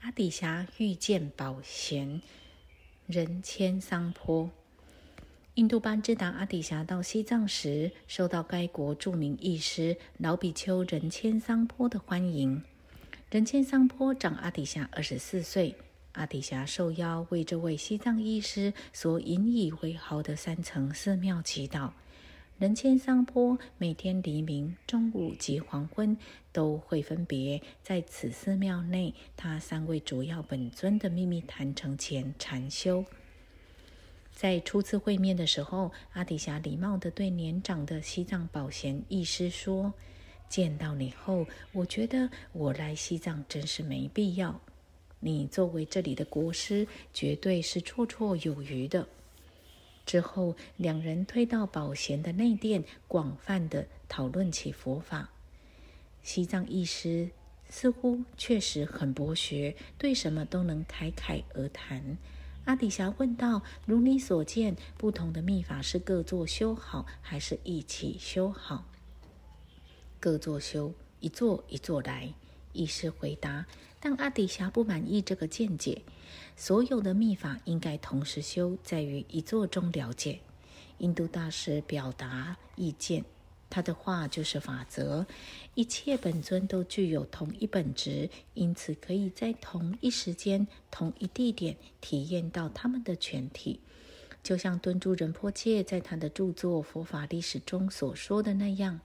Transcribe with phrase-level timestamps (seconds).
[0.00, 2.22] 阿底峡遇见宝贤，
[3.06, 4.50] 人迁桑坡。
[5.54, 12.62] 印度班智达阿底峡到西藏时，受到该国著名义师老比丘仁谦桑坡的欢迎。
[13.30, 15.76] 仁谦桑坡长阿底峡二十四岁，
[16.12, 21.90] 阿底峡受邀为这位西藏义师所引以为豪的三层寺庙祈祷。
[22.60, 26.14] 人谦桑坡每天黎明、中午及黄昏
[26.52, 33.02] 都会分别在此寺庙内他三位主要本尊的秘密坛城前禅修。
[34.30, 39.94] 在初次会面的时候，阿底峡礼貌地对年长的西藏宝贤义师说
[40.50, 44.60] ：“见到你后，我觉得我来西藏真是没必要。
[45.20, 49.08] 你作为这里的国师，绝对是绰绰有余的。”
[50.10, 55.30] 之后，两人推到宝贤的内殿，广泛的讨论起佛法。
[56.20, 57.30] 西藏义师
[57.68, 62.18] 似乎确实很博学，对什么都能侃侃而谈。
[62.64, 68.86] 阿底峡问道：“如你所见，不同的秘法是各做修好，还是一起修好？”
[70.18, 72.34] 各做修，一做一做来。
[72.72, 73.66] 义师回答。
[74.02, 76.02] 但阿底峡不满意这个见解。
[76.56, 80.40] 所有的秘法应该同时修，在于一座中了解。
[80.98, 83.24] 印度大师表达意见，
[83.68, 85.26] 他的话就是法则。
[85.74, 93.80] 一切本尊都具有同一本质，因此可以在同一时间、同一地点体验到他们的全体。
[94.42, 99.00] 就像敦珠仁波切在他的著作《佛法历史》中所说的那样。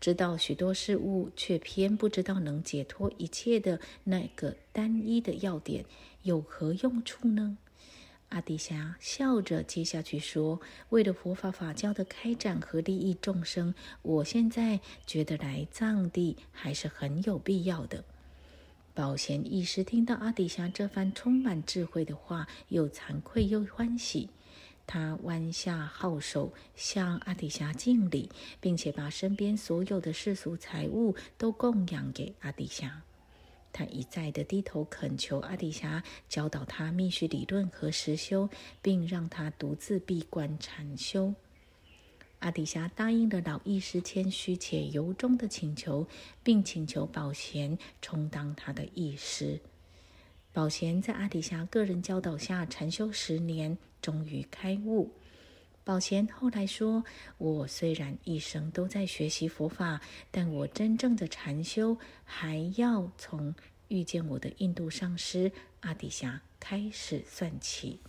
[0.00, 5.84] 知道许多事物，却偏不知道能解脱一切的那个单一的要点，
[6.22, 7.58] 有何用处呢？
[8.28, 18.04] 阿底峡笑着接下去说：“为了佛法法教的开展和利益众生，我现在觉得来藏地还是很有必要的。”
[18.94, 24.28] 宝贤一时听到阿底峡这番充满智慧的话，又惭愧又欢喜。
[24.88, 33.02] 他弯下号手，向阿底峡敬礼，并且把身边所有的世俗财物都供养给阿底峡。
[33.70, 38.48] 他一再的低头恳求阿底峡教导他密续理论和实修，
[38.80, 41.34] 并让他独自闭关禅修。
[42.38, 46.06] 阿底峡答应了老医师谦虚且由衷的请求，
[46.42, 49.60] 并请求宝贤充当他的医师。
[50.58, 55.08] 宝贤在阿底峡个人教导下禅修十年，终于开悟。
[55.84, 57.04] 宝贤后来说
[57.38, 60.00] ：“我虽然一生都在学习佛法，
[60.32, 63.54] 但我真正的禅修还要从
[63.86, 68.00] 遇见我的印度上师阿底峡开始算起。”